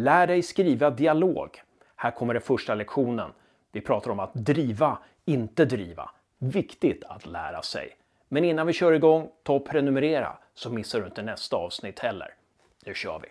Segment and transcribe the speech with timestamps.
[0.00, 1.62] Lär dig skriva dialog.
[1.96, 3.30] Här kommer den första lektionen.
[3.72, 6.10] Vi pratar om att driva, inte driva.
[6.38, 7.96] Viktigt att lära sig.
[8.28, 12.34] Men innan vi kör igång, ta och prenumerera så missar du inte nästa avsnitt heller.
[12.86, 13.28] Nu kör vi!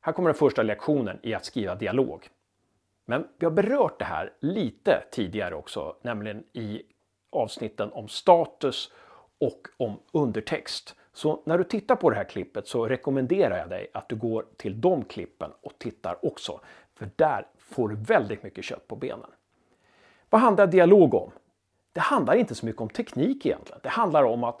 [0.00, 2.28] Här kommer den första lektionen i att skriva dialog.
[3.06, 6.82] Men vi har berört det här lite tidigare också, nämligen i
[7.30, 8.92] avsnitten om status
[9.40, 10.94] och om undertext.
[11.12, 14.46] Så när du tittar på det här klippet så rekommenderar jag dig att du går
[14.56, 16.60] till de klippen och tittar också.
[16.94, 19.30] För där får du väldigt mycket kött på benen.
[20.30, 21.30] Vad handlar dialog om?
[21.92, 23.80] Det handlar inte så mycket om teknik egentligen.
[23.82, 24.60] Det handlar om att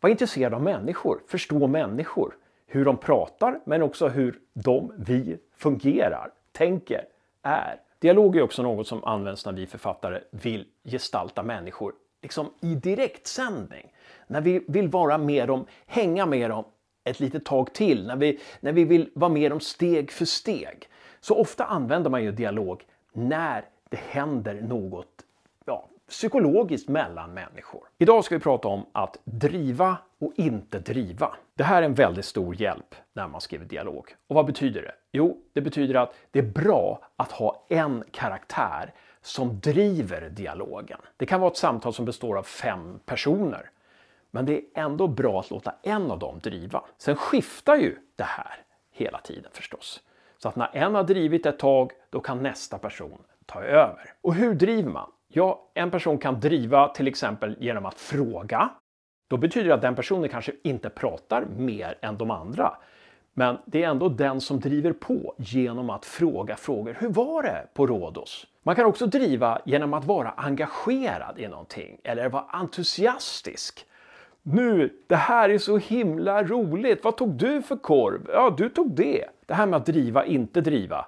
[0.00, 2.36] vara intresserad av människor, förstå människor,
[2.66, 7.04] hur de pratar men också hur de, vi, fungerar, tänker,
[7.42, 7.80] är.
[7.98, 13.92] Dialog är också något som används när vi författare vill gestalta människor liksom i direktsändning.
[14.26, 16.64] När vi vill vara med dem, hänga med dem
[17.04, 20.88] ett litet tag till, när vi, när vi vill vara med dem steg för steg.
[21.20, 25.24] Så ofta använder man ju dialog när det händer något
[25.64, 27.88] ja, psykologiskt mellan människor.
[27.98, 31.34] Idag ska vi prata om att driva och inte driva.
[31.54, 34.14] Det här är en väldigt stor hjälp när man skriver dialog.
[34.26, 34.94] Och vad betyder det?
[35.12, 40.98] Jo, det betyder att det är bra att ha en karaktär som driver dialogen.
[41.16, 43.70] Det kan vara ett samtal som består av fem personer.
[44.30, 46.84] Men det är ändå bra att låta en av dem driva.
[46.98, 48.56] Sen skiftar ju det här
[48.90, 50.02] hela tiden förstås.
[50.38, 54.12] Så att när en har drivit ett tag, då kan nästa person ta över.
[54.20, 55.10] Och hur driver man?
[55.38, 58.70] Ja, en person kan driva till exempel genom att fråga.
[59.30, 62.76] Då betyder det att den personen kanske inte pratar mer än de andra.
[63.34, 66.96] Men det är ändå den som driver på genom att fråga frågor.
[67.00, 68.46] Hur var det på Rhodos?
[68.62, 73.86] Man kan också driva genom att vara engagerad i någonting eller vara entusiastisk.
[74.42, 77.04] Nu, det här är så himla roligt.
[77.04, 78.30] Vad tog du för korv?
[78.32, 79.24] Ja, du tog det.
[79.46, 81.06] Det här med att driva, inte driva.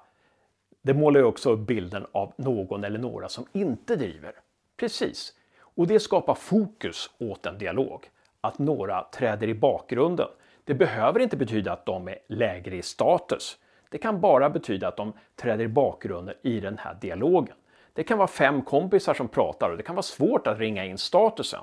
[0.83, 4.33] Det målar ju också upp bilden av någon eller några som inte driver.
[4.77, 5.33] Precis.
[5.61, 8.11] Och det skapar fokus åt en dialog.
[8.41, 10.29] Att några träder i bakgrunden.
[10.65, 13.59] Det behöver inte betyda att de är lägre i status.
[13.91, 17.57] Det kan bara betyda att de träder i bakgrunden i den här dialogen.
[17.93, 20.99] Det kan vara fem kompisar som pratar och det kan vara svårt att ringa in
[20.99, 21.61] statusen.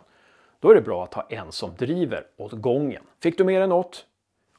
[0.60, 3.04] Då är det bra att ha en som driver åt gången.
[3.20, 4.06] Fick du med dig något?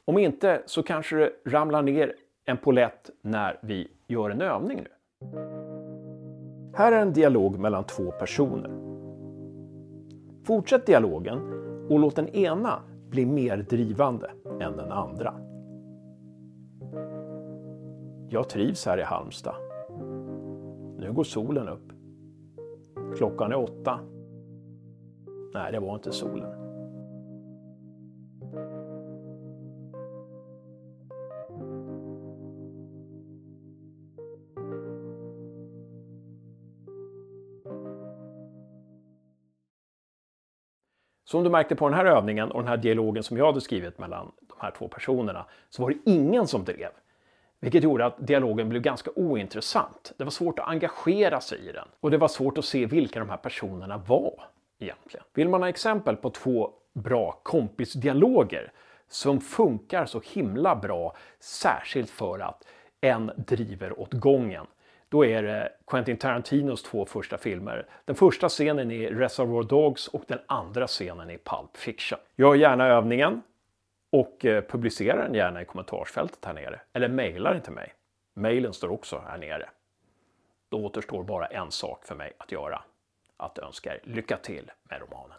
[0.05, 4.89] Om inte så kanske det ramlar ner en polett när vi gör en övning nu.
[6.73, 8.71] Här är en dialog mellan två personer.
[10.43, 11.39] Fortsätt dialogen
[11.89, 12.79] och låt den ena
[13.09, 15.33] bli mer drivande än den andra.
[18.29, 19.55] Jag trivs här i Halmstad.
[20.97, 21.91] Nu går solen upp.
[23.17, 23.99] Klockan är åtta.
[25.53, 26.66] Nej, det var inte solen.
[41.27, 43.97] Som du märkte på den här övningen och den här dialogen som jag hade skrivit
[43.97, 46.89] mellan de här två personerna så var det ingen som drev.
[47.59, 50.13] Vilket gjorde att dialogen blev ganska ointressant.
[50.17, 53.19] Det var svårt att engagera sig i den och det var svårt att se vilka
[53.19, 54.33] de här personerna var
[54.79, 55.25] egentligen.
[55.33, 58.71] Vill man ha exempel på två bra kompisdialoger
[59.07, 62.63] som funkar så himla bra, särskilt för att
[63.01, 64.65] en driver åt gången,
[65.09, 67.85] då är det Quentin Tarantinos två första filmer.
[68.05, 72.19] Den första scenen är Reservoir Dogs och den andra scenen är Pulp Fiction.
[72.35, 73.41] Gör gärna övningen
[74.11, 76.81] och eh, publicera den gärna i kommentarsfältet här nere.
[76.93, 77.93] Eller mejla den till mig.
[78.33, 79.69] Mejlen står också här nere.
[80.69, 82.81] Då återstår bara en sak för mig att göra.
[83.37, 85.37] Att önska er lycka till med romanen.